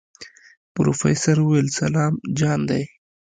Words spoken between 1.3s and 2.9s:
وويل سلام جان دی.